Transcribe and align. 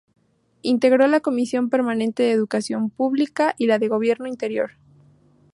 Integró 0.63 1.05
la 1.05 1.19
Comisión 1.19 1.69
Permanente 1.69 2.23
de 2.23 2.31
Educación 2.31 2.89
Pública; 2.89 3.53
y 3.59 3.67
la 3.67 3.77
de 3.77 3.87
Gobierno 3.87 4.25
Interior. 4.25 4.71